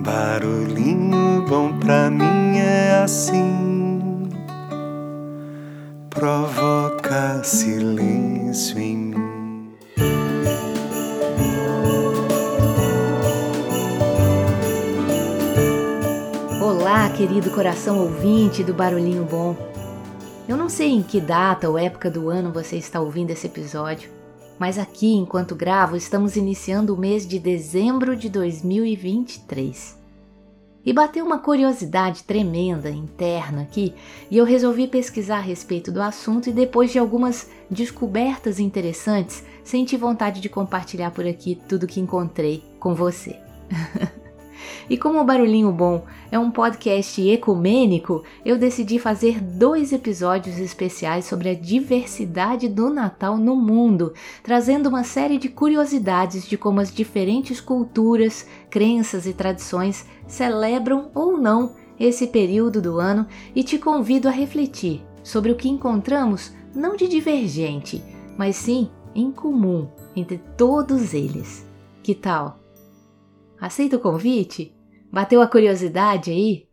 [0.00, 4.28] Barulhinho bom pra mim é assim,
[6.10, 9.72] provoca silêncio em mim.
[16.60, 19.56] Olá, querido coração ouvinte do Barulhinho Bom.
[20.48, 24.10] Eu não sei em que data ou época do ano você está ouvindo esse episódio,
[24.58, 29.98] mas aqui, enquanto gravo, estamos iniciando o mês de dezembro de 2023.
[30.86, 33.94] E bateu uma curiosidade tremenda interna aqui,
[34.30, 39.96] e eu resolvi pesquisar a respeito do assunto e depois de algumas descobertas interessantes, senti
[39.96, 43.38] vontade de compartilhar por aqui tudo que encontrei com você.
[44.88, 51.24] E como o Barulhinho Bom é um podcast ecumênico, eu decidi fazer dois episódios especiais
[51.24, 56.92] sobre a diversidade do Natal no mundo, trazendo uma série de curiosidades de como as
[56.92, 64.28] diferentes culturas, crenças e tradições celebram ou não esse período do ano e te convido
[64.28, 68.02] a refletir sobre o que encontramos não de divergente,
[68.36, 71.64] mas sim em comum entre todos eles.
[72.02, 72.63] Que tal?
[73.64, 74.76] Aceita o convite?
[75.10, 76.68] Bateu a curiosidade aí?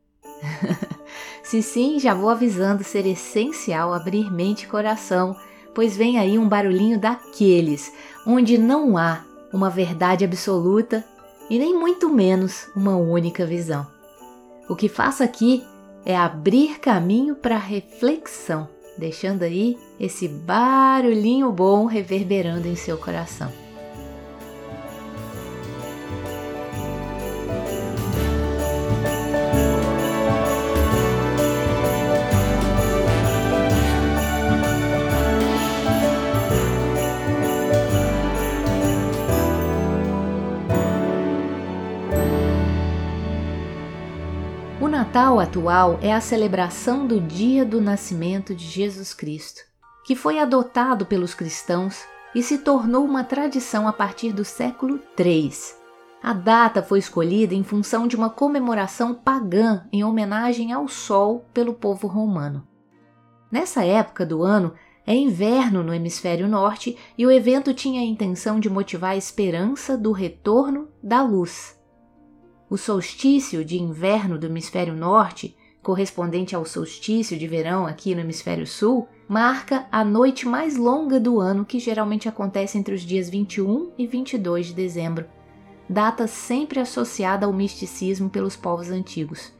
[1.41, 5.33] Se sim, já vou avisando ser essencial abrir mente e coração,
[5.73, 7.93] pois vem aí um barulhinho daqueles
[8.27, 11.01] onde não há uma verdade absoluta
[11.49, 13.87] e nem muito menos uma única visão.
[14.67, 15.63] O que faço aqui
[16.05, 23.60] é abrir caminho para reflexão, deixando aí esse barulhinho bom reverberando em seu coração.
[45.13, 49.59] Natal atual é a celebração do dia do nascimento de Jesus Cristo,
[50.05, 55.51] que foi adotado pelos cristãos e se tornou uma tradição a partir do século III.
[56.23, 61.73] A data foi escolhida em função de uma comemoração pagã em homenagem ao Sol pelo
[61.73, 62.65] povo romano.
[63.51, 64.73] Nessa época do ano,
[65.05, 69.97] é inverno no hemisfério norte e o evento tinha a intenção de motivar a esperança
[69.97, 71.80] do retorno da luz.
[72.71, 78.65] O solstício de inverno do hemisfério norte, correspondente ao solstício de verão aqui no hemisfério
[78.65, 83.91] sul, marca a noite mais longa do ano, que geralmente acontece entre os dias 21
[83.97, 85.25] e 22 de dezembro,
[85.89, 89.51] data sempre associada ao misticismo pelos povos antigos.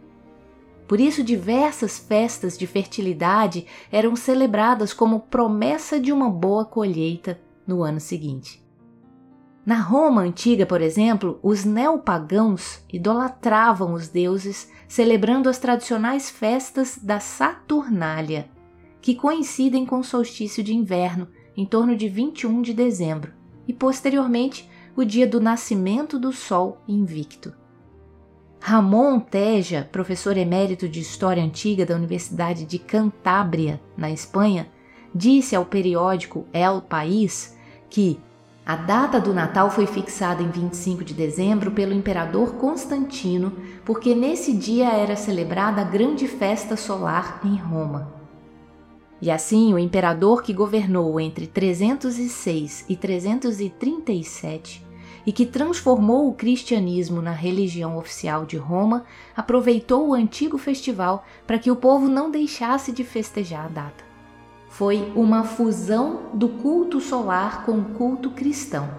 [0.88, 7.84] Por isso, diversas festas de fertilidade eram celebradas como promessa de uma boa colheita no
[7.84, 8.61] ano seguinte.
[9.64, 17.20] Na Roma antiga, por exemplo, os neopagãos idolatravam os deuses, celebrando as tradicionais festas da
[17.20, 18.50] Saturnália,
[19.00, 23.34] que coincidem com o solstício de inverno, em torno de 21 de dezembro,
[23.68, 27.54] e posteriormente o dia do nascimento do Sol invicto.
[28.60, 34.70] Ramon Teja, professor emérito de História Antiga da Universidade de Cantábria, na Espanha,
[35.14, 37.58] disse ao periódico El País
[37.90, 38.20] que
[38.72, 43.52] a data do Natal foi fixada em 25 de dezembro pelo imperador Constantino,
[43.84, 48.14] porque nesse dia era celebrada a grande festa solar em Roma.
[49.22, 54.86] E assim, o imperador que governou entre 306 e 337
[55.26, 59.04] e que transformou o cristianismo na religião oficial de Roma,
[59.36, 64.11] aproveitou o antigo festival para que o povo não deixasse de festejar a data
[64.72, 68.90] foi uma fusão do culto solar com o culto cristão.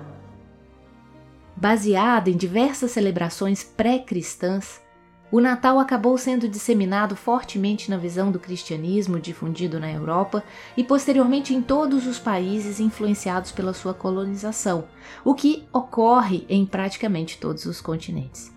[1.56, 4.82] Baseado em diversas celebrações pré-cristãs,
[5.30, 10.44] o Natal acabou sendo disseminado fortemente na visão do cristianismo difundido na Europa
[10.76, 14.84] e posteriormente em todos os países influenciados pela sua colonização,
[15.24, 18.54] o que ocorre em praticamente todos os continentes.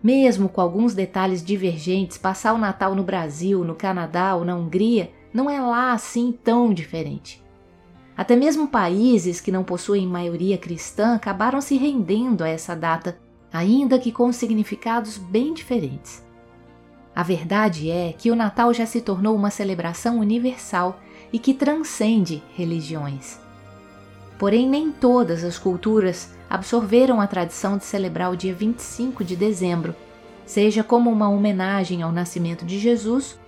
[0.00, 5.10] Mesmo com alguns detalhes divergentes, passar o Natal no Brasil, no Canadá ou na Hungria
[5.32, 7.44] não é lá assim tão diferente.
[8.16, 13.18] Até mesmo países que não possuem maioria cristã acabaram se rendendo a essa data,
[13.52, 16.24] ainda que com significados bem diferentes.
[17.14, 21.00] A verdade é que o Natal já se tornou uma celebração universal
[21.32, 23.38] e que transcende religiões.
[24.38, 29.94] Porém, nem todas as culturas absorveram a tradição de celebrar o dia 25 de dezembro,
[30.44, 33.38] seja como uma homenagem ao nascimento de Jesus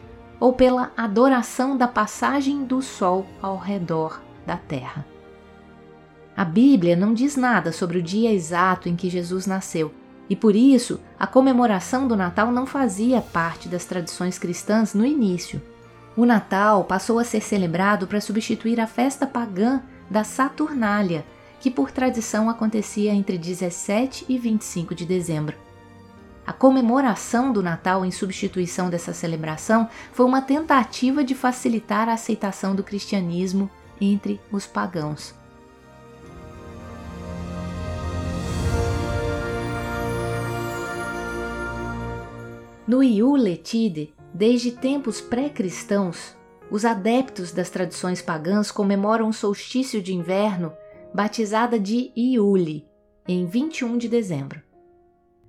[0.40, 5.05] ou pela adoração da passagem do Sol ao redor da Terra.
[6.37, 9.93] A Bíblia não diz nada sobre o dia exato em que Jesus nasceu,
[10.31, 15.61] E por isso, a comemoração do Natal não fazia parte das tradições cristãs no início.
[16.17, 19.81] O Natal passou a ser celebrado para substituir a festa pagã
[20.11, 21.25] da Saturnália,
[21.61, 25.56] que por tradição acontecia entre 17 e 25 de dezembro.
[26.48, 32.74] A comemoração do Natal em substituição dessa celebração foi uma tentativa de facilitar a aceitação
[32.74, 35.34] do cristianismo entre os pagãos.
[42.86, 46.34] No Iuletide, desde tempos pré-cristãos,
[46.70, 50.72] os adeptos das tradições pagãs comemoram o solstício de inverno,
[51.12, 52.88] batizada de Iule,
[53.28, 54.66] em 21 de dezembro.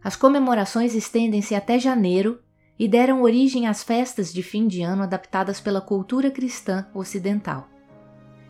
[0.04, 2.40] As comemorações estendem-se até janeiro
[2.78, 7.68] e deram origem às festas de fim de ano adaptadas pela cultura cristã ocidental.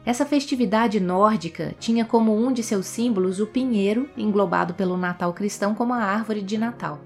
[0.06, 5.74] Essa festividade nórdica tinha como um de seus símbolos o pinheiro, englobado pelo Natal cristão
[5.74, 7.02] como a árvore de Natal.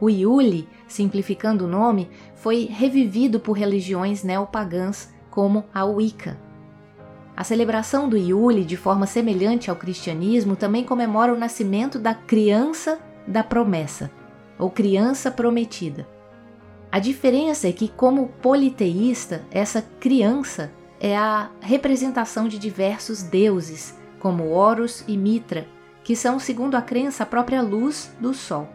[0.00, 6.40] O Iule, simplificando o nome, foi revivido por religiões neopagãs como a Wicca.
[7.36, 12.98] A celebração do Iule, de forma semelhante ao cristianismo, também comemora o nascimento da criança
[13.26, 14.10] da promessa,
[14.58, 16.06] ou criança prometida.
[16.90, 20.70] A diferença é que, como politeísta, essa criança
[21.00, 25.66] é a representação de diversos deuses, como Horus e Mitra,
[26.04, 28.68] que são, segundo a crença, a própria luz do sol.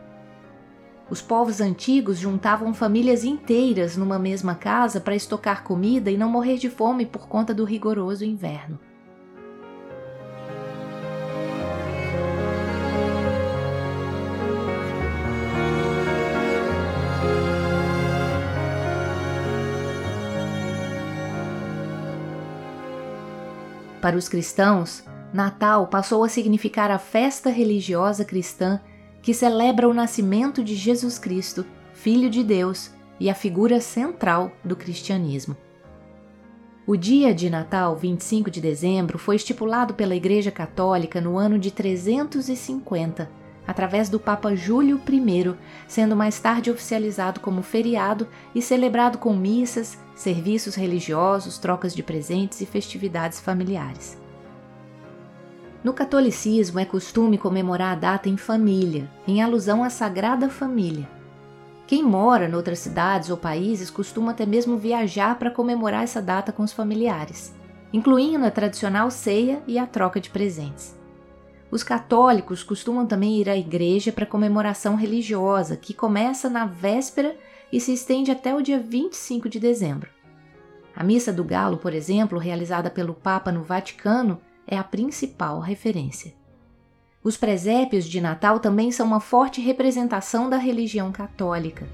[1.10, 6.58] Os povos antigos juntavam famílias inteiras numa mesma casa para estocar comida e não morrer
[6.58, 8.78] de fome por conta do rigoroso inverno.
[24.08, 28.80] Para os cristãos, Natal passou a significar a festa religiosa cristã
[29.22, 32.90] que celebra o nascimento de Jesus Cristo, Filho de Deus
[33.20, 35.58] e a figura central do cristianismo.
[36.88, 41.70] O dia de Natal, 25 de dezembro, foi estipulado pela Igreja Católica no ano de
[41.70, 43.30] 350,
[43.68, 45.56] através do Papa Júlio I,
[45.88, 52.62] sendo mais tarde oficializado como feriado e celebrado com missas, serviços religiosos, trocas de presentes
[52.62, 54.18] e festividades familiares.
[55.84, 61.08] No catolicismo é costume comemorar a data em família, em alusão à Sagrada Família.
[61.86, 66.52] Quem mora em outras cidades ou países costuma até mesmo viajar para comemorar essa data
[66.52, 67.54] com os familiares,
[67.94, 70.97] incluindo a tradicional ceia e a troca de presentes.
[71.70, 77.36] Os católicos costumam também ir à igreja para comemoração religiosa, que começa na véspera
[77.72, 80.10] e se estende até o dia 25 de dezembro.
[80.96, 86.34] A Missa do Galo, por exemplo, realizada pelo Papa no Vaticano, é a principal referência.
[87.24, 91.88] Os presépios de Natal também são uma forte representação da religião católica.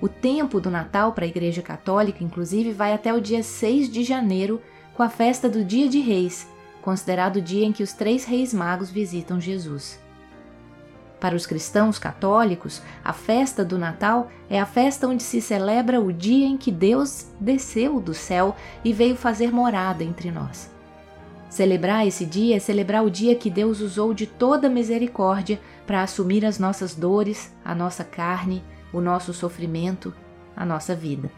[0.00, 4.02] O tempo do Natal para a Igreja Católica, inclusive, vai até o dia 6 de
[4.02, 4.60] janeiro,
[4.94, 6.48] com a festa do Dia de Reis,
[6.86, 9.98] considerado o dia em que os três reis magos visitam Jesus.
[11.18, 16.12] Para os cristãos católicos, a festa do Natal é a festa onde se celebra o
[16.12, 18.54] dia em que Deus desceu do céu
[18.84, 20.70] e veio fazer morada entre nós.
[21.50, 25.58] Celebrar esse dia é celebrar o dia que Deus usou de toda misericórdia
[25.88, 28.62] para assumir as nossas dores, a nossa carne,
[28.92, 30.14] o nosso sofrimento,
[30.56, 31.28] a nossa vida.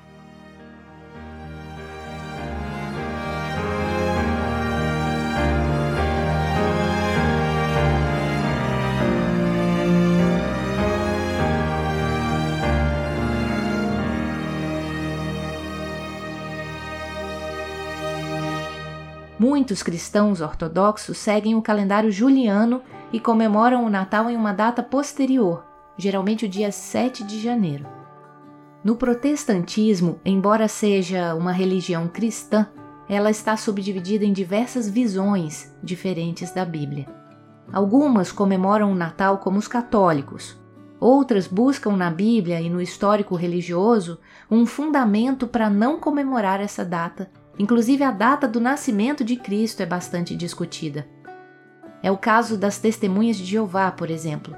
[19.48, 25.64] Muitos cristãos ortodoxos seguem o calendário juliano e comemoram o Natal em uma data posterior,
[25.96, 27.86] geralmente o dia 7 de janeiro.
[28.84, 32.68] No protestantismo, embora seja uma religião cristã,
[33.08, 37.06] ela está subdividida em diversas visões diferentes da Bíblia.
[37.72, 40.60] Algumas comemoram o Natal como os católicos,
[41.00, 47.30] outras buscam na Bíblia e no histórico religioso um fundamento para não comemorar essa data
[47.58, 51.08] Inclusive, a data do nascimento de Cristo é bastante discutida.
[52.02, 54.54] É o caso das testemunhas de Jeová, por exemplo.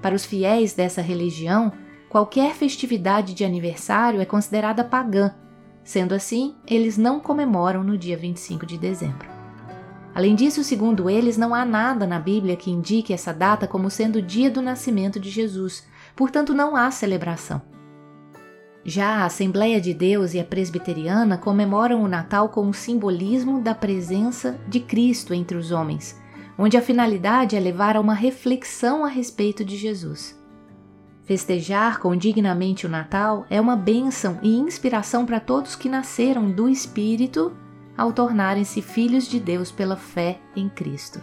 [0.00, 1.72] Para os fiéis dessa religião,
[2.08, 5.34] qualquer festividade de aniversário é considerada pagã.
[5.84, 9.28] Sendo assim, eles não comemoram no dia 25 de dezembro.
[10.14, 14.16] Além disso, segundo eles, não há nada na Bíblia que indique essa data como sendo
[14.16, 15.86] o dia do nascimento de Jesus,
[16.16, 17.60] portanto, não há celebração.
[18.88, 23.74] Já a Assembleia de Deus e a Presbiteriana comemoram o Natal com o simbolismo da
[23.74, 26.18] presença de Cristo entre os homens,
[26.56, 30.42] onde a finalidade é levar a uma reflexão a respeito de Jesus.
[31.24, 37.54] Festejar condignamente o Natal é uma bênção e inspiração para todos que nasceram do Espírito
[37.94, 41.20] ao tornarem-se filhos de Deus pela fé em Cristo.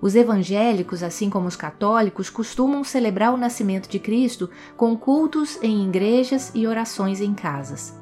[0.00, 5.86] Os evangélicos, assim como os católicos, costumam celebrar o nascimento de Cristo com cultos em
[5.86, 7.98] igrejas e orações em casas.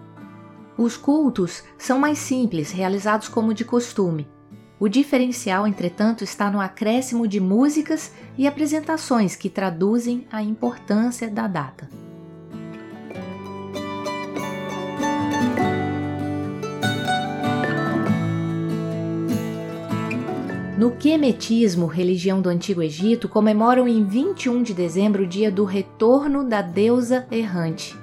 [0.77, 4.29] Os cultos são mais simples, realizados como de costume,
[4.79, 11.47] o diferencial, entretanto, está no acréscimo de músicas e apresentações que traduzem a importância da
[11.47, 11.89] data.
[20.77, 26.47] No Quemetismo, religião do Antigo Egito, comemoram em 21 de dezembro o dia do retorno
[26.47, 27.97] da deusa errante,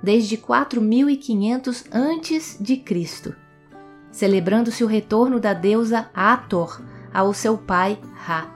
[0.00, 3.42] desde 4500 a.C
[4.12, 6.80] celebrando-se o retorno da deusa Ator
[7.12, 8.46] ao seu pai Ra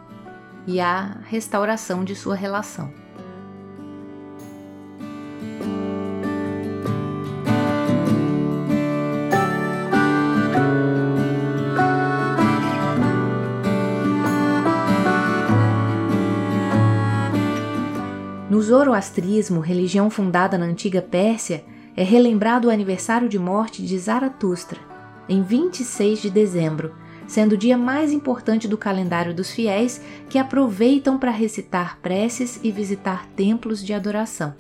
[0.67, 3.06] e a restauração de sua relação.
[18.67, 21.65] Zoroastrismo, religião fundada na antiga Pérsia,
[21.97, 24.81] é relembrado o aniversário de morte de Zaratustra,
[25.29, 26.93] em 26 de dezembro,
[27.29, 32.73] sendo o dia mais importante do calendário dos fiéis que aproveitam para recitar preces e
[32.73, 34.55] visitar templos de adoração.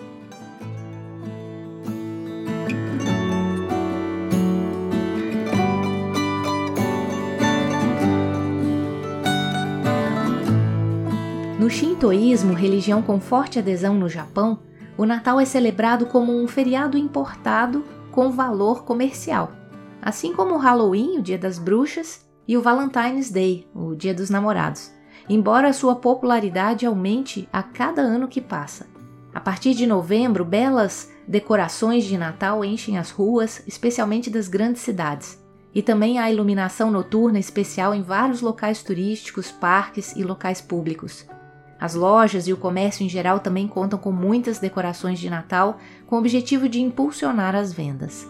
[11.67, 14.61] No Shintoísmo, religião com forte adesão no Japão,
[14.97, 19.51] o Natal é celebrado como um feriado importado com valor comercial
[20.01, 24.31] assim como o Halloween, o Dia das Bruxas, e o Valentine's Day, o Dia dos
[24.31, 24.93] Namorados,
[25.29, 28.87] embora sua popularidade aumente a cada ano que passa.
[29.35, 35.45] A partir de novembro, belas decorações de Natal enchem as ruas, especialmente das grandes cidades.
[35.75, 41.27] E também há iluminação noturna especial em vários locais turísticos, parques e locais públicos.
[41.79, 46.17] As lojas e o comércio em geral também contam com muitas decorações de Natal com
[46.17, 48.27] o objetivo de impulsionar as vendas.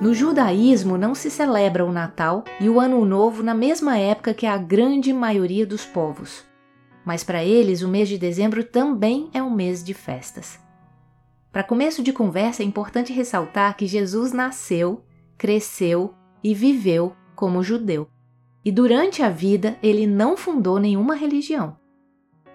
[0.00, 4.46] No judaísmo não se celebra o Natal e o Ano Novo na mesma época que
[4.46, 6.44] a grande maioria dos povos.
[7.04, 10.58] Mas para eles, o mês de dezembro também é um mês de festas.
[11.52, 15.04] Para começo de conversa, é importante ressaltar que Jesus nasceu,
[15.42, 18.08] cresceu e viveu como judeu.
[18.64, 21.76] E durante a vida, ele não fundou nenhuma religião.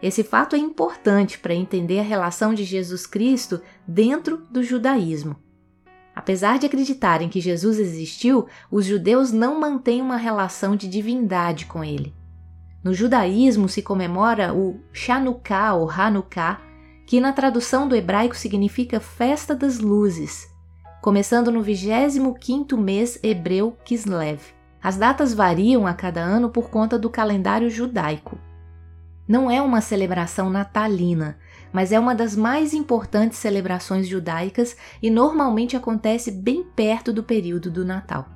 [0.01, 5.35] Esse fato é importante para entender a relação de Jesus Cristo dentro do judaísmo.
[6.15, 11.83] Apesar de acreditarem que Jesus existiu, os judeus não mantêm uma relação de divindade com
[11.83, 12.15] ele.
[12.81, 16.61] No judaísmo se comemora o Chanukah ou Hanukkah,
[17.05, 20.47] que na tradução do hebraico significa Festa das Luzes,
[21.07, 24.41] começando no 25º mês hebreu Kislev.
[24.83, 28.37] As datas variam a cada ano por conta do calendário judaico.
[29.25, 31.37] Não é uma celebração natalina,
[31.71, 37.71] mas é uma das mais importantes celebrações judaicas e normalmente acontece bem perto do período
[37.71, 38.27] do Natal.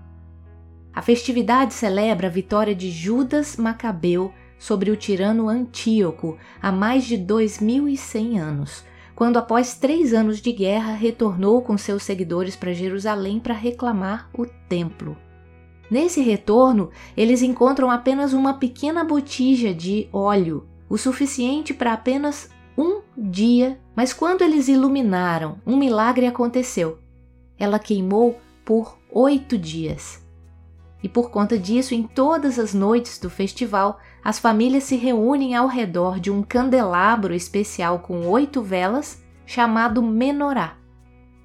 [0.93, 7.17] A festividade celebra a vitória de Judas Macabeu sobre o tirano Antíoco há mais de
[7.17, 8.85] 2.100 anos,
[9.15, 14.45] quando, após três anos de guerra, retornou com seus seguidores para Jerusalém para reclamar o
[14.45, 15.17] templo.
[15.89, 23.01] Nesse retorno, eles encontram apenas uma pequena botija de óleo, o suficiente para apenas um
[23.17, 26.99] dia, mas quando eles iluminaram, um milagre aconteceu.
[27.57, 30.25] Ela queimou por oito dias.
[31.03, 35.67] E por conta disso, em todas as noites do festival, as famílias se reúnem ao
[35.67, 40.77] redor de um candelabro especial com oito velas, chamado menorá.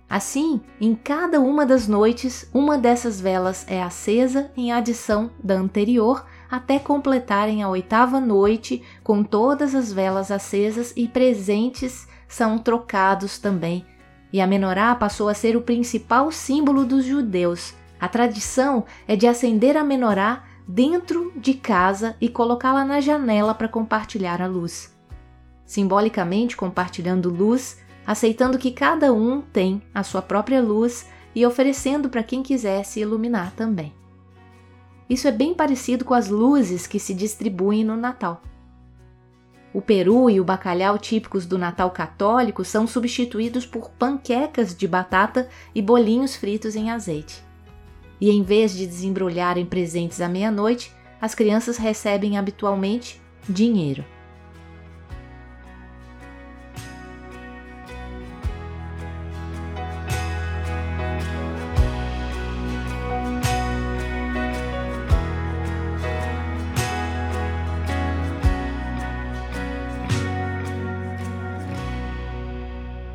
[0.08, 6.24] Assim, em cada uma das noites, uma dessas velas é acesa em adição da anterior
[6.48, 13.84] até completarem a oitava noite com todas as velas acesas e presentes são trocados também.
[14.32, 17.74] E a menorá passou a ser o principal símbolo dos judeus.
[17.98, 23.68] A tradição é de acender a menorá dentro de casa e colocá-la na janela para
[23.68, 24.96] compartilhar a luz.
[25.64, 32.22] Simbolicamente compartilhando luz, aceitando que cada um tem a sua própria luz e oferecendo para
[32.22, 33.94] quem quisesse iluminar também.
[35.08, 38.42] Isso é bem parecido com as luzes que se distribuem no Natal.
[39.72, 45.50] o peru e o bacalhau típicos do Natal católico são substituídos por panquecas de batata
[45.74, 47.45] e bolinhos fritos em azeite.
[48.20, 54.04] E em vez de desembrulharem presentes à meia-noite, as crianças recebem habitualmente dinheiro.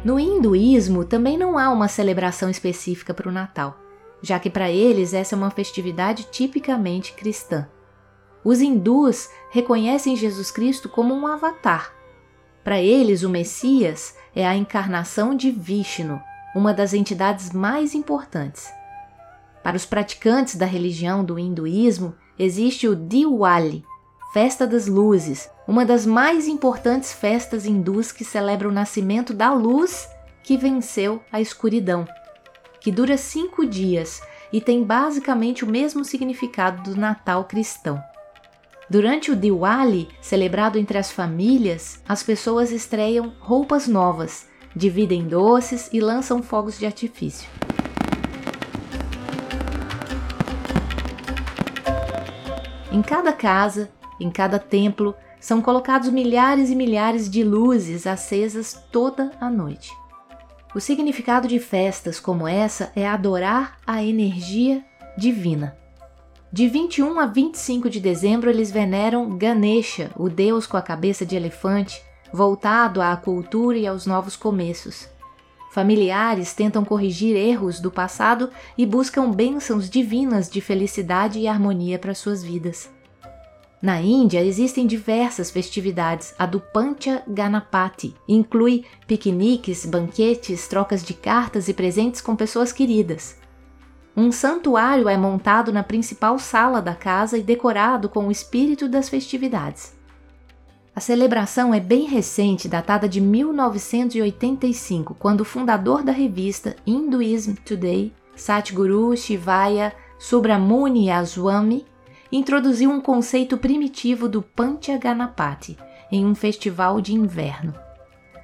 [0.03, 3.77] No hinduísmo também não há uma celebração específica para o Natal,
[4.21, 7.67] já que para eles essa é uma festividade tipicamente cristã.
[8.43, 11.93] Os hindus reconhecem Jesus Cristo como um avatar.
[12.63, 16.21] Para eles, o Messias é a encarnação de Vishnu,
[16.55, 18.71] uma das entidades mais importantes.
[19.63, 23.83] Para os praticantes da religião do hinduísmo, existe o Diwali,
[24.33, 30.07] Festa das Luzes, uma das mais importantes festas hindus que celebra o nascimento da luz
[30.43, 32.07] que venceu a escuridão,
[32.81, 34.21] que dura cinco dias
[34.51, 38.03] e tem basicamente o mesmo significado do Natal cristão.
[38.89, 46.01] Durante o Diwali, celebrado entre as famílias, as pessoas estreiam roupas novas, dividem doces e
[46.01, 47.47] lançam fogos de artifício.
[52.91, 59.31] Em cada casa, em cada templo são colocados milhares e milhares de luzes acesas toda
[59.39, 60.00] a noite.
[60.73, 64.83] O significado de festas como essa é adorar a energia
[65.17, 65.77] divina.
[66.51, 71.35] De 21 a 25 de dezembro, eles veneram Ganesha, o deus com a cabeça de
[71.35, 72.01] elefante,
[72.31, 75.09] voltado à cultura e aos novos começos.
[75.73, 82.13] Familiares tentam corrigir erros do passado e buscam bênçãos divinas de felicidade e harmonia para
[82.13, 82.89] suas vidas.
[83.81, 86.35] Na Índia existem diversas festividades.
[86.37, 93.39] A do Pancha Ganapati inclui piqueniques, banquetes, trocas de cartas e presentes com pessoas queridas.
[94.15, 99.09] Um santuário é montado na principal sala da casa e decorado com o espírito das
[99.09, 99.99] festividades.
[100.93, 108.13] A celebração é bem recente, datada de 1985, quando o fundador da revista Hinduism Today,
[108.35, 111.85] Satguru Shivaya Subramuni Swami,
[112.31, 115.77] introduziu um conceito primitivo do Panchaganapati
[116.11, 117.73] em um festival de inverno.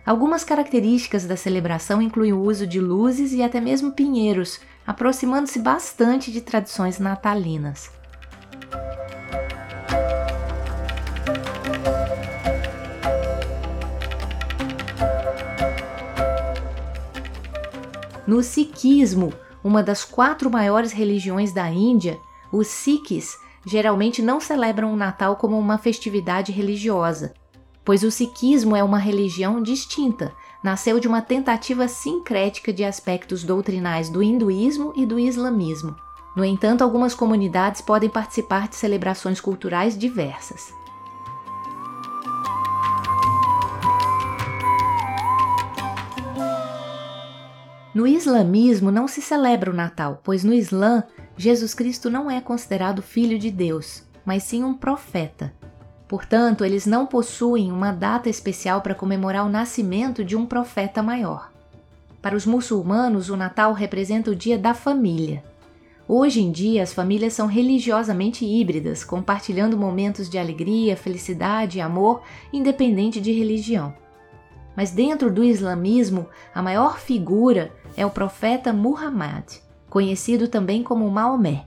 [0.05, 6.31] Algumas características da celebração incluem o uso de luzes e até mesmo pinheiros, aproximando-se bastante
[6.31, 7.91] de tradições natalinas.
[18.25, 22.19] No Sikhismo, uma das quatro maiores religiões da Índia,
[22.51, 27.33] os Sikhs geralmente não celebram o Natal como uma festividade religiosa,
[27.83, 34.09] pois o sikhismo é uma religião distinta, nasceu de uma tentativa sincrética de aspectos doutrinais
[34.09, 35.95] do hinduísmo e do islamismo.
[36.35, 40.71] No entanto, algumas comunidades podem participar de celebrações culturais diversas.
[47.97, 51.03] No islamismo não se celebra o Natal, pois no Islã
[51.37, 55.53] Jesus Cristo não é considerado filho de Deus, mas sim um profeta.
[56.07, 61.51] Portanto, eles não possuem uma data especial para comemorar o nascimento de um profeta maior.
[62.23, 65.43] Para os muçulmanos, o Natal representa o dia da família.
[66.07, 72.23] Hoje em dia, as famílias são religiosamente híbridas, compartilhando momentos de alegria, felicidade e amor,
[72.51, 73.93] independente de religião.
[74.75, 81.65] Mas dentro do islamismo, a maior figura é o profeta Muhammad, conhecido também como Maomé.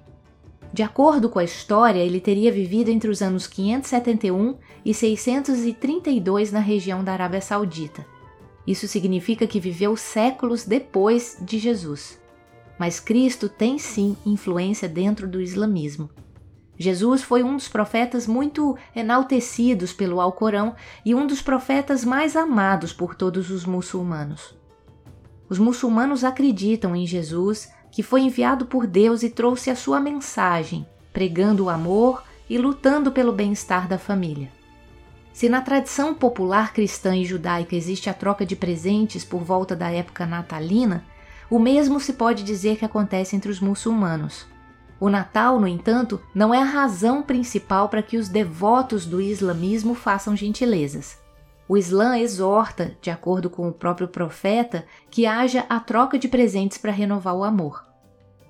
[0.72, 6.60] De acordo com a história, ele teria vivido entre os anos 571 e 632 na
[6.60, 8.06] região da Arábia Saudita.
[8.66, 12.20] Isso significa que viveu séculos depois de Jesus.
[12.78, 16.08] Mas Cristo tem sim influência dentro do islamismo.
[16.78, 22.92] Jesus foi um dos profetas muito enaltecidos pelo Alcorão e um dos profetas mais amados
[22.92, 24.54] por todos os muçulmanos.
[25.46, 30.86] Os muçulmanos acreditam em Jesus, que foi enviado por Deus e trouxe a sua mensagem,
[31.12, 34.50] pregando o amor e lutando pelo bem-estar da família.
[35.32, 39.90] Se na tradição popular cristã e judaica existe a troca de presentes por volta da
[39.90, 41.04] época natalina,
[41.48, 44.46] o mesmo se pode dizer que acontece entre os muçulmanos.
[45.00, 49.94] O Natal, no entanto, não é a razão principal para que os devotos do islamismo
[49.94, 51.19] façam gentilezas.
[51.70, 56.76] O Islã exorta, de acordo com o próprio profeta, que haja a troca de presentes
[56.76, 57.86] para renovar o amor.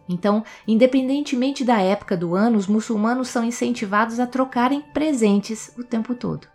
[0.09, 6.15] Então, independentemente da época do ano, os muçulmanos são incentivados a trocarem presentes o tempo
[6.15, 6.49] todo.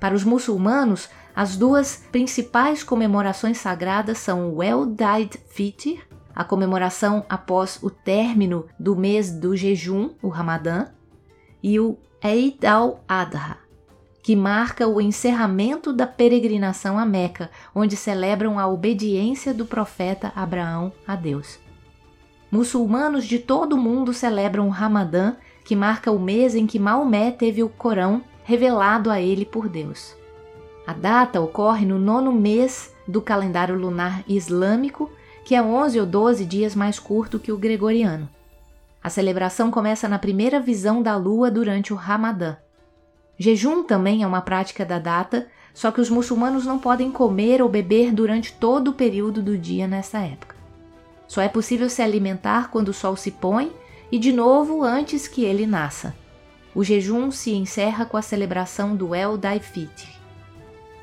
[0.00, 6.00] Para os muçulmanos, as duas principais comemorações sagradas são o El Daid Fitr,
[6.34, 10.86] a comemoração após o término do mês do jejum, o Ramadã,
[11.62, 13.67] e o Eid al-Adha,
[14.28, 20.92] que marca o encerramento da peregrinação a Meca, onde celebram a obediência do profeta Abraão
[21.06, 21.58] a Deus.
[22.50, 27.30] Muçulmanos de todo o mundo celebram o Ramadã, que marca o mês em que Maomé
[27.30, 30.14] teve o Corão revelado a ele por Deus.
[30.86, 35.10] A data ocorre no nono mês do calendário lunar islâmico,
[35.42, 38.28] que é 11 ou 12 dias mais curto que o gregoriano.
[39.02, 42.58] A celebração começa na primeira visão da lua durante o Ramadã.
[43.38, 47.68] Jejum também é uma prática da data, só que os muçulmanos não podem comer ou
[47.68, 50.56] beber durante todo o período do dia nessa época.
[51.28, 53.72] Só é possível se alimentar quando o sol se põe
[54.10, 56.16] e de novo antes que ele nasça.
[56.74, 60.08] O jejum se encerra com a celebração do El Daifitr.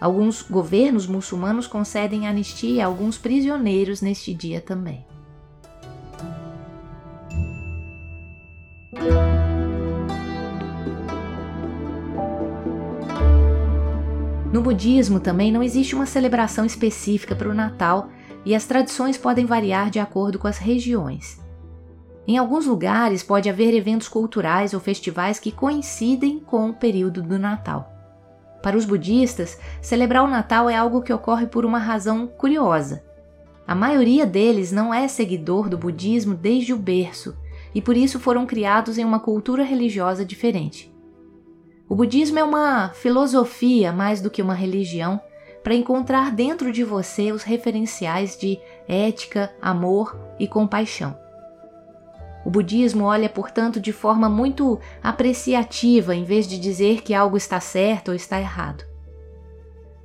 [0.01, 5.05] Alguns governos muçulmanos concedem anistia a alguns prisioneiros neste dia também.
[14.55, 18.07] No budismo também não existe uma celebração específica para o Natal
[18.45, 21.41] e as tradições podem variar de acordo com as regiões.
[22.25, 27.37] Em alguns lugares pode haver eventos culturais ou festivais que coincidem com o período do
[27.37, 27.91] Natal.
[28.63, 33.03] Para os budistas, celebrar o Natal é algo que ocorre por uma razão curiosa.
[33.67, 37.35] A maioria deles não é seguidor do budismo desde o berço
[37.73, 40.94] e por isso foram criados em uma cultura religiosa diferente.
[41.87, 45.21] O budismo é uma filosofia mais do que uma religião
[45.63, 51.15] para encontrar dentro de você os referenciais de ética, amor e compaixão.
[52.43, 57.59] O budismo olha, portanto, de forma muito apreciativa em vez de dizer que algo está
[57.59, 58.83] certo ou está errado.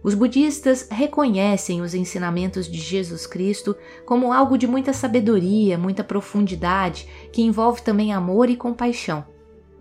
[0.02, 7.08] Os budistas reconhecem os ensinamentos de Jesus Cristo como algo de muita sabedoria, muita profundidade,
[7.32, 9.24] que envolve também amor e compaixão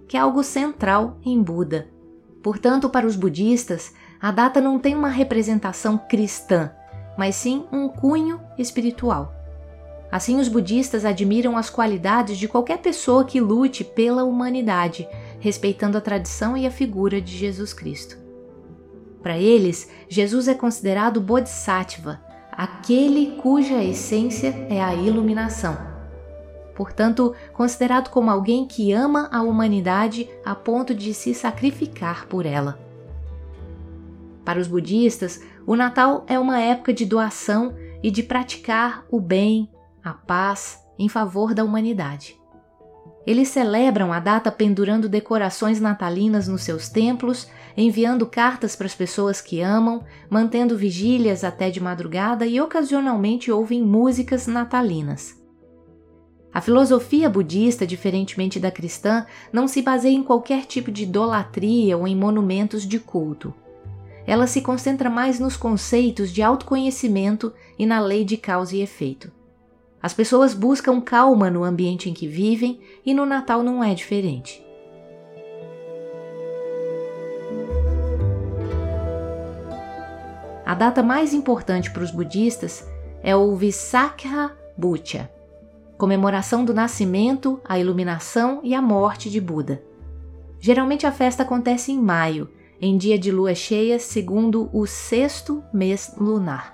[0.10, 1.88] que é algo central em Buda.
[2.41, 6.72] Portanto, para os budistas, a data não tem uma representação cristã,
[7.15, 9.36] mas sim um cunho espiritual.
[10.12, 15.08] Assim, os budistas admiram as qualidades de qualquer pessoa que lute pela humanidade,
[15.39, 18.17] respeitando a tradição e a figura de Jesus Cristo.
[19.22, 22.19] Para eles, Jesus é considerado Bodhisattva,
[22.52, 25.88] aquele cuja essência é a iluminação
[26.79, 32.79] portanto, considerado como alguém que ama a humanidade a ponto de se sacrificar por ela.
[34.45, 39.69] Para os budistas, o Natal é uma época de doação e de praticar o bem,
[40.01, 42.39] a paz em favor da humanidade.
[43.27, 49.41] Eles celebram a data pendurando decorações natalinas nos seus templos, enviando cartas para as pessoas
[49.41, 55.38] que amam, mantendo vigílias até de madrugada e ocasionalmente ouvem músicas natalinas.
[56.51, 62.07] A filosofia budista, diferentemente da cristã, não se baseia em qualquer tipo de idolatria ou
[62.07, 63.53] em monumentos de culto.
[64.25, 69.31] Ela se concentra mais nos conceitos de autoconhecimento e na lei de causa e efeito.
[70.01, 74.65] As pessoas buscam calma no ambiente em que vivem e no Natal não é diferente.
[80.65, 82.88] A data mais importante para os budistas
[83.23, 85.29] é o Visakha Bucha,
[85.99, 89.83] comemoração do nascimento, a iluminação e a morte de Buda.
[90.57, 96.15] Geralmente a festa acontece em maio, em dia de lua cheia, segundo o sexto mês
[96.17, 96.73] lunar.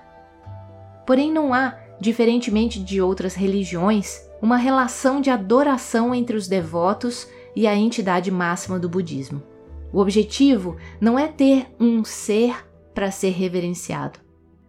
[1.04, 7.66] Porém, não há, diferentemente de outras religiões, uma relação de adoração entre os devotos e
[7.66, 9.42] a entidade máxima do budismo.
[9.92, 14.20] O objetivo não é ter um ser para ser reverenciado,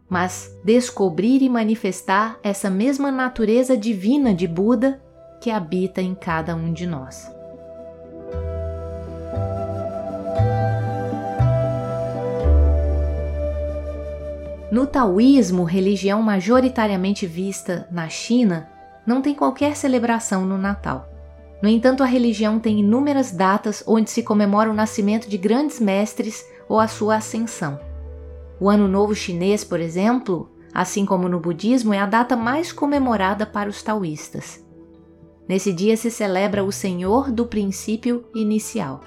[0.10, 5.02] mas descobrir e manifestar essa mesma natureza divina de Buda
[5.42, 7.32] que habita em cada um de nós.
[14.70, 18.70] No taoísmo, religião majoritariamente vista na China,
[19.06, 21.08] não tem qualquer celebração no Natal.
[21.62, 26.46] No entanto, a religião tem inúmeras datas onde se comemora o nascimento de grandes mestres
[26.68, 27.80] ou a sua ascensão.
[28.60, 33.46] O Ano Novo Chinês, por exemplo, assim como no budismo, é a data mais comemorada
[33.46, 34.66] para os taoístas.
[35.48, 39.02] Nesse dia se celebra o Senhor do princípio inicial.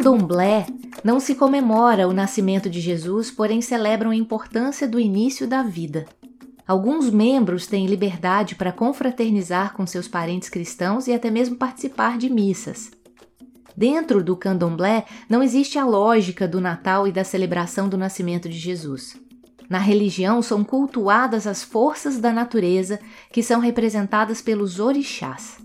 [0.00, 0.64] Candomblé
[1.04, 6.06] não se comemora o nascimento de Jesus, porém celebram a importância do início da vida.
[6.66, 12.30] Alguns membros têm liberdade para confraternizar com seus parentes cristãos e até mesmo participar de
[12.30, 12.90] missas.
[13.76, 18.56] Dentro do candomblé não existe a lógica do Natal e da celebração do nascimento de
[18.56, 19.18] Jesus.
[19.68, 22.98] Na religião são cultuadas as forças da natureza
[23.30, 25.58] que são representadas pelos orixás.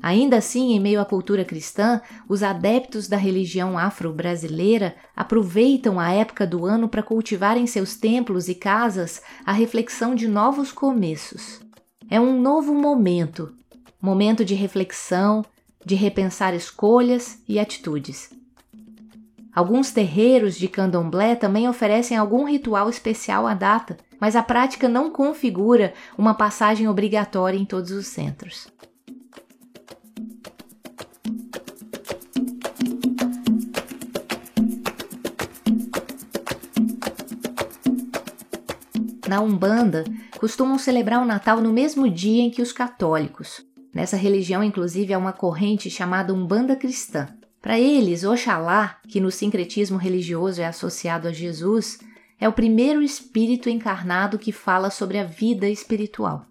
[0.00, 6.46] Ainda assim, em meio à cultura cristã, os adeptos da religião afro-brasileira aproveitam a época
[6.46, 11.60] do ano para cultivar em seus templos e casas a reflexão de novos começos.
[12.08, 13.52] É um novo momento,
[14.00, 15.44] momento de reflexão,
[15.84, 18.30] de repensar escolhas e atitudes.
[19.54, 25.10] Alguns terreiros de candomblé também oferecem algum ritual especial à data, mas a prática não
[25.10, 28.68] configura uma passagem obrigatória em todos os centros.
[39.28, 40.04] Na Umbanda,
[40.38, 43.62] costumam celebrar o Natal no mesmo dia em que os católicos.
[43.92, 47.28] Nessa religião, inclusive, há uma corrente chamada Umbanda Cristã.
[47.60, 51.98] Para eles, Oxalá, que no sincretismo religioso é associado a Jesus,
[52.40, 56.46] é o primeiro espírito encarnado que fala sobre a vida espiritual.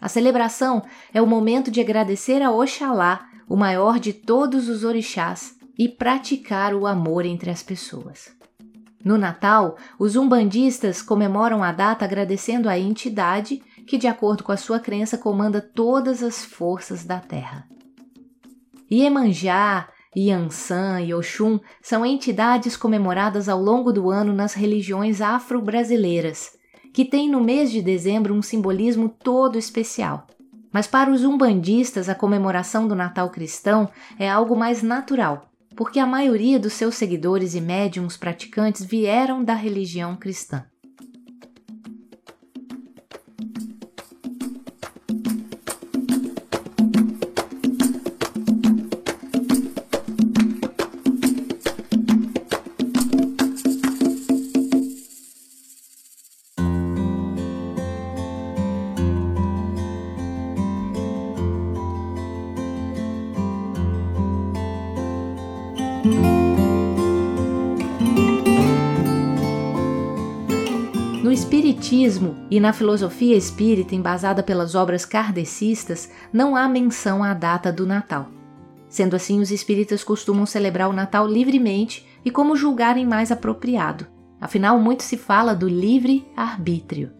[0.00, 5.54] A celebração é o momento de agradecer a Oxalá, o maior de todos os orixás,
[5.78, 8.34] e praticar o amor entre as pessoas.
[9.06, 14.56] No Natal, os umbandistas comemoram a data agradecendo à entidade que, de acordo com a
[14.56, 17.68] sua crença, comanda todas as forças da terra.
[18.90, 26.58] Iemanjá, Yansan e Oxum são entidades comemoradas ao longo do ano nas religiões afro-brasileiras,
[26.92, 30.26] que têm no mês de dezembro um simbolismo todo especial.
[30.72, 33.88] Mas para os umbandistas, a comemoração do Natal cristão
[34.18, 39.54] é algo mais natural, porque a maioria dos seus seguidores e médiums praticantes vieram da
[39.54, 40.64] religião cristã.
[71.36, 77.86] Espiritismo e na filosofia espírita embasada pelas obras kardecistas, não há menção à data do
[77.86, 78.30] Natal.
[78.88, 84.06] Sendo assim, os espíritas costumam celebrar o Natal livremente e como julgarem mais apropriado.
[84.40, 87.12] Afinal, muito se fala do livre arbítrio.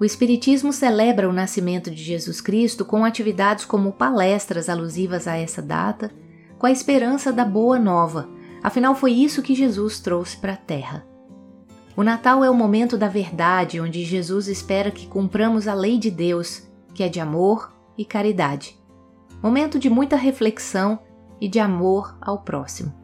[0.00, 5.60] O Espiritismo celebra o nascimento de Jesus Cristo com atividades como palestras alusivas a essa
[5.60, 6.10] data,
[6.58, 8.30] com a esperança da boa nova,
[8.62, 11.07] afinal foi isso que Jesus trouxe para a Terra.
[11.98, 16.12] O Natal é o momento da verdade, onde Jesus espera que cumpramos a lei de
[16.12, 16.62] Deus,
[16.94, 18.78] que é de amor e caridade.
[19.42, 21.00] Momento de muita reflexão
[21.40, 22.94] e de amor ao próximo.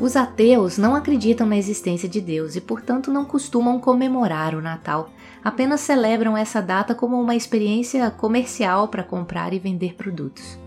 [0.00, 5.10] Os ateus não acreditam na existência de Deus e, portanto, não costumam comemorar o Natal.
[5.42, 10.58] Apenas celebram essa data como uma experiência comercial para comprar e vender produtos.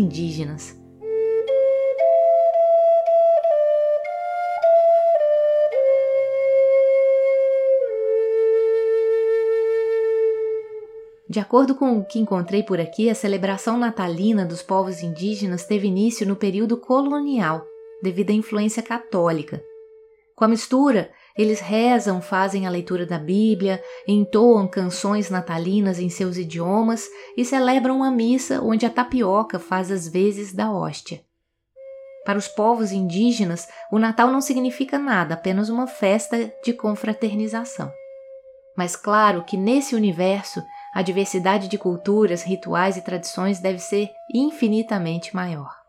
[0.00, 0.80] Indígenas.
[11.28, 15.86] De acordo com o que encontrei por aqui, a celebração natalina dos povos indígenas teve
[15.86, 17.64] início no período colonial,
[18.02, 19.62] devido à influência católica.
[20.34, 26.36] Com a mistura eles rezam, fazem a leitura da Bíblia, entoam canções natalinas em seus
[26.36, 31.22] idiomas e celebram uma missa onde a tapioca faz as vezes da hóstia.
[32.26, 37.90] Para os povos indígenas, o Natal não significa nada, apenas uma festa de confraternização.
[38.76, 40.62] Mas claro que nesse universo,
[40.94, 45.79] a diversidade de culturas, rituais e tradições deve ser infinitamente maior.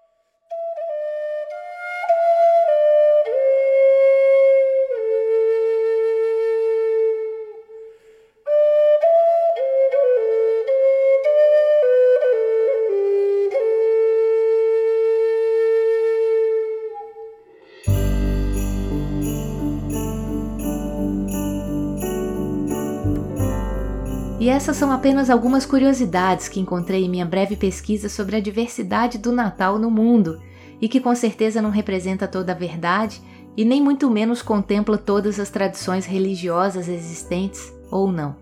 [24.61, 29.31] Essas são apenas algumas curiosidades que encontrei em minha breve pesquisa sobre a diversidade do
[29.31, 30.39] Natal no mundo
[30.79, 33.19] e que com certeza não representa toda a verdade
[33.57, 38.35] e nem muito menos contempla todas as tradições religiosas existentes ou não.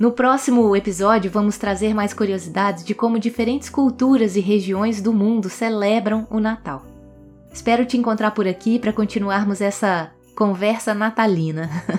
[0.00, 5.50] No próximo episódio, vamos trazer mais curiosidades de como diferentes culturas e regiões do mundo
[5.50, 6.86] celebram o Natal.
[7.52, 11.68] Espero te encontrar por aqui para continuarmos essa conversa natalina.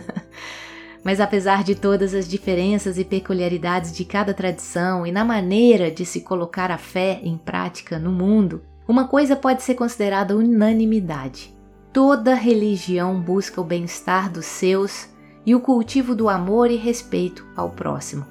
[1.09, 6.05] Mas apesar de todas as diferenças e peculiaridades de cada tradição e na maneira de
[6.05, 11.51] se colocar a fé em prática no mundo, uma coisa pode ser considerada unanimidade.
[11.91, 15.09] Toda religião busca o bem-estar dos seus
[15.43, 18.23] e o cultivo do amor e respeito ao próximo.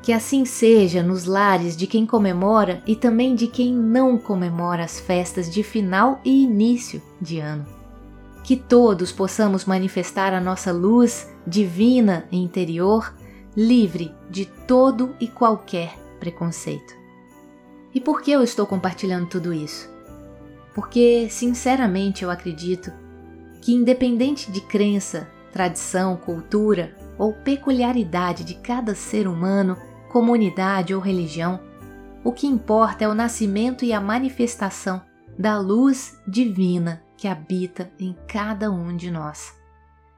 [0.00, 4.98] Que assim seja nos lares de quem comemora e também de quem não comemora as
[4.98, 7.81] festas de final e início de ano
[8.42, 13.14] que todos possamos manifestar a nossa luz divina interior,
[13.56, 16.94] livre de todo e qualquer preconceito.
[17.94, 19.90] E por que eu estou compartilhando tudo isso?
[20.74, 22.90] Porque, sinceramente, eu acredito
[23.60, 29.76] que, independente de crença, tradição, cultura ou peculiaridade de cada ser humano,
[30.10, 31.60] comunidade ou religião,
[32.24, 35.02] o que importa é o nascimento e a manifestação
[35.38, 39.56] da luz divina que habita em cada um de nós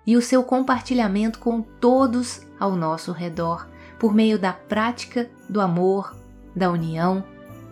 [0.07, 6.17] e o seu compartilhamento com todos ao nosso redor por meio da prática do amor,
[6.57, 7.23] da união,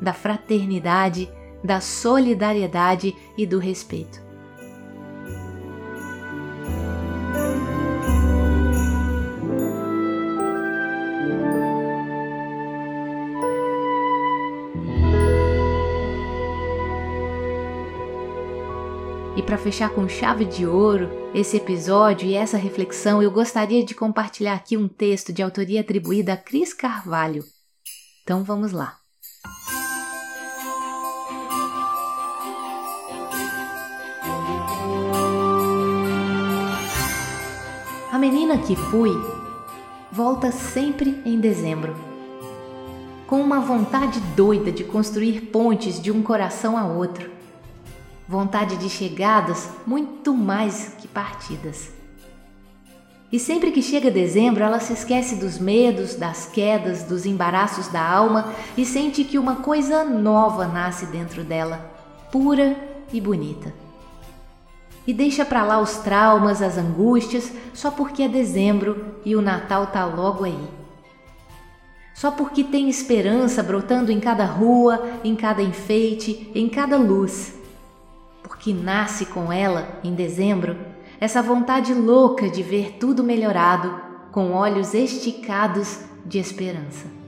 [0.02, 1.32] da fraternidade,
[1.64, 4.21] da solidariedade e do respeito.
[19.34, 23.94] E para fechar com chave de ouro esse episódio e essa reflexão, eu gostaria de
[23.94, 27.42] compartilhar aqui um texto de autoria atribuída a Cris Carvalho.
[28.22, 28.98] Então vamos lá.
[38.12, 39.12] A menina que fui
[40.12, 41.96] volta sempre em dezembro,
[43.26, 47.31] com uma vontade doida de construir pontes de um coração a outro
[48.28, 51.90] vontade de chegadas muito mais que partidas.
[53.32, 58.06] E sempre que chega dezembro, ela se esquece dos medos, das quedas, dos embaraços da
[58.06, 61.90] alma e sente que uma coisa nova nasce dentro dela,
[62.30, 62.76] pura
[63.10, 63.72] e bonita.
[65.06, 69.86] E deixa para lá os traumas, as angústias, só porque é dezembro e o Natal
[69.86, 70.68] tá logo aí.
[72.14, 77.61] Só porque tem esperança brotando em cada rua, em cada enfeite, em cada luz
[78.62, 80.76] que nasce com ela em dezembro,
[81.20, 87.21] essa vontade louca de ver tudo melhorado, com olhos esticados de esperança.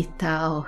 [0.00, 0.64] Que tal?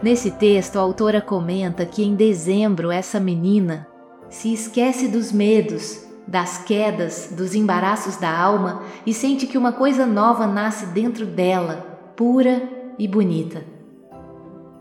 [0.00, 3.88] Nesse texto, a autora comenta que em dezembro essa menina
[4.30, 10.06] se esquece dos medos, das quedas, dos embaraços da alma e sente que uma coisa
[10.06, 12.62] nova nasce dentro dela, pura
[12.96, 13.64] e bonita.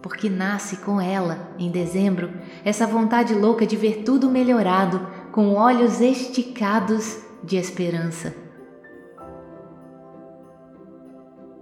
[0.03, 2.29] Porque nasce com ela, em dezembro,
[2.63, 8.42] essa vontade louca de ver tudo melhorado, com olhos esticados de esperança.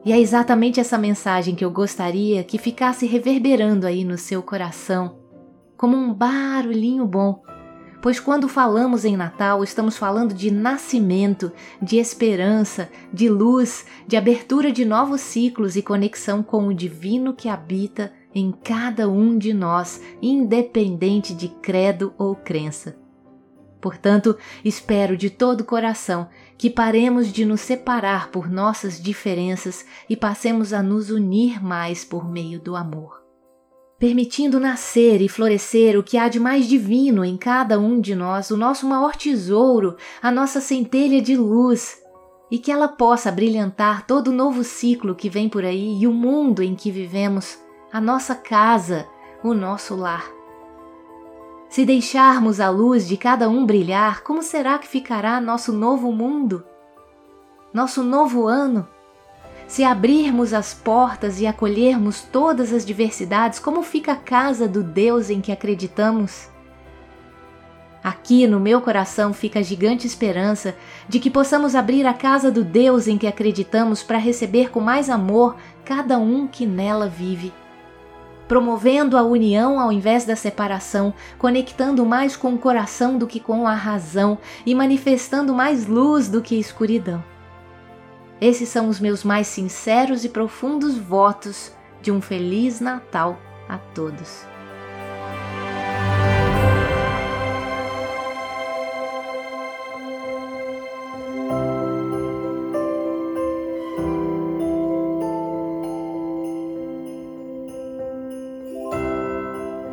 [0.04, 5.20] E é exatamente essa mensagem que eu gostaria que ficasse reverberando aí no seu coração,
[5.78, 7.44] como um barulhinho bom.
[8.02, 14.72] Pois quando falamos em Natal, estamos falando de nascimento, de esperança, de luz, de abertura
[14.72, 20.02] de novos ciclos e conexão com o divino que habita em cada um de nós,
[20.20, 22.98] independente de credo ou crença.
[23.80, 24.36] Portanto,
[24.66, 26.28] espero de todo o coração
[26.62, 32.30] que paremos de nos separar por nossas diferenças e passemos a nos unir mais por
[32.30, 33.20] meio do amor.
[33.98, 38.52] Permitindo nascer e florescer o que há de mais divino em cada um de nós,
[38.52, 42.00] o nosso maior tesouro, a nossa centelha de luz,
[42.52, 46.14] e que ela possa brilhantar todo o novo ciclo que vem por aí e o
[46.14, 47.58] mundo em que vivemos,
[47.92, 49.08] a nossa casa,
[49.44, 50.41] o nosso lar.
[51.72, 56.66] Se deixarmos a luz de cada um brilhar, como será que ficará nosso novo mundo?
[57.74, 58.86] Nosso novo ano?
[59.70, 65.30] Se abrirmos as portas e acolhermos todas as diversidades, como fica a casa do Deus
[65.30, 66.50] em que acreditamos?
[68.04, 70.76] Aqui no meu coração fica a gigante esperança
[71.08, 75.10] de que possamos abrir a casa do Deus em que acreditamos para receber com mais
[75.10, 75.56] amor
[75.86, 77.61] cada um que nela vive.
[78.52, 83.66] Promovendo a união ao invés da separação, conectando mais com o coração do que com
[83.66, 87.24] a razão e manifestando mais luz do que escuridão.
[88.42, 91.72] Esses são os meus mais sinceros e profundos votos
[92.02, 93.40] de um Feliz Natal
[93.70, 94.51] a todos.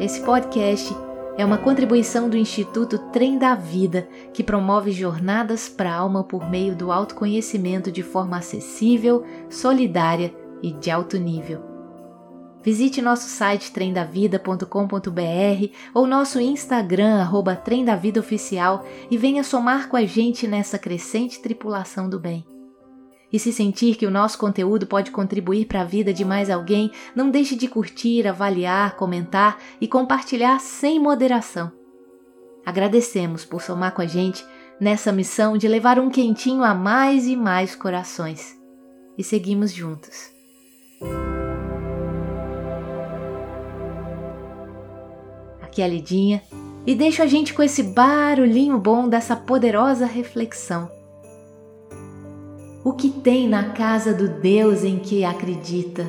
[0.08, 0.96] Esse podcast
[1.36, 6.48] é uma contribuição do Instituto Trem da Vida, que promove jornadas para a alma por
[6.48, 11.60] meio do autoconhecimento de forma acessível, solidária e de alto nível.
[12.62, 19.90] Visite nosso site tremdavida.com.br ou nosso Instagram, arroba Trem da Vida Oficial e venha somar
[19.90, 22.46] com a gente nessa crescente tripulação do bem.
[23.32, 26.90] E se sentir que o nosso conteúdo pode contribuir para a vida de mais alguém,
[27.14, 31.70] não deixe de curtir, avaliar, comentar e compartilhar sem moderação.
[32.64, 34.44] Agradecemos por somar com a gente
[34.80, 38.56] nessa missão de levar um quentinho a mais e mais corações.
[39.16, 40.30] E seguimos juntos.
[45.60, 46.42] Aqui é a Lidinha
[46.86, 50.97] e deixo a gente com esse barulhinho bom dessa poderosa reflexão
[52.84, 56.06] o que tem na casa do Deus em que acredita.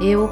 [0.00, 0.30] Eu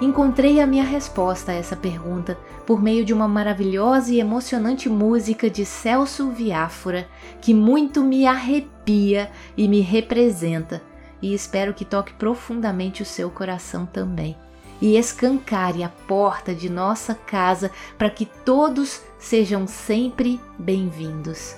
[0.00, 5.50] encontrei a minha resposta a essa pergunta por meio de uma maravilhosa e emocionante música
[5.50, 7.08] de Celso Viáfora
[7.40, 10.80] que muito me arrepia e me representa,
[11.20, 14.36] e espero que toque profundamente o seu coração também
[14.80, 21.56] e escancare a porta de nossa casa para que todos sejam sempre bem-vindos.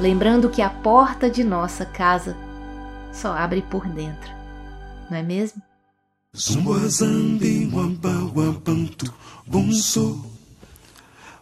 [0.00, 2.36] Lembrando que a porta de nossa casa
[3.10, 4.30] só abre por dentro,
[5.08, 5.62] não é mesmo?
[6.36, 9.06] Zumbuazambi mwamba wabantu
[9.46, 10.18] bonso.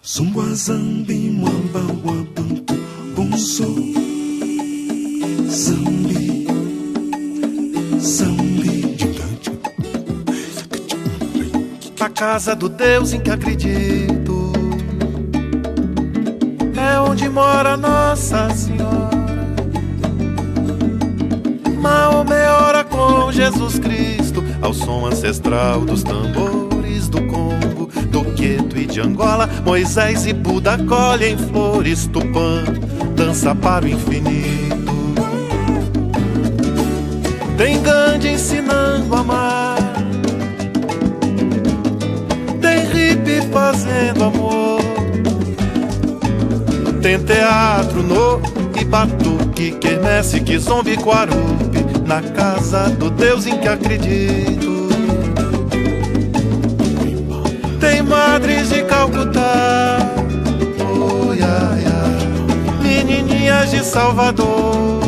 [0.05, 2.75] Zumbuazambi mwamba wabantu
[3.17, 3.65] bonso.
[5.49, 6.47] Zambi
[7.99, 8.97] Zambi
[12.01, 14.53] A casa do Deus em que acredito.
[16.77, 19.11] É onde mora Nossa Senhora.
[21.81, 24.22] Maomé ora com Jesus Cristo
[24.85, 29.49] som ancestral dos tambores do Congo, do Queto e de Angola.
[29.65, 32.65] Moisés e Buda colhem flores, Tupã
[33.15, 34.83] dança para o infinito.
[37.57, 39.79] Tem Gandhi ensinando a amar,
[42.61, 44.81] tem hippie fazendo amor,
[47.01, 48.41] tem teatro no
[48.81, 54.72] Ibatuque, quermesse, que zombi, Quarupi na casa do Deus em que acredito.
[58.13, 59.97] Madres de Calcutá,
[60.81, 62.83] oh, yeah, yeah.
[62.83, 65.01] menininhas de Salvador,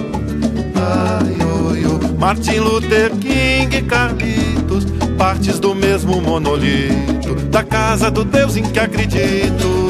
[0.74, 2.18] ai, oh, oh.
[2.18, 4.86] Martin Luther King, Carlitos,
[5.18, 9.84] partes do mesmo monolito, da casa do Deus em que acredito.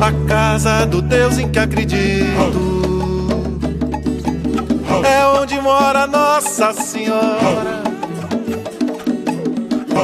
[0.00, 2.24] A casa do Deus em que acredito
[5.04, 7.77] é onde mora Nossa Senhora.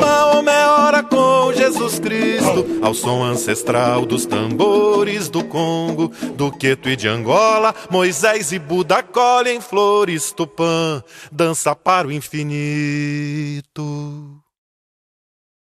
[0.00, 6.96] Maomé ora com Jesus Cristo, ao som ancestral dos tambores do Congo, do Queto e
[6.96, 7.74] de Angola.
[7.90, 13.62] Moisés e Buda colhem flores, Tupã, dança para o infinito.